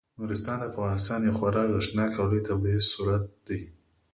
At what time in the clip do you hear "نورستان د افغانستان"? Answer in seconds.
0.19-1.19